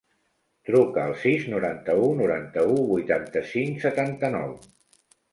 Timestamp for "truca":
0.67-1.01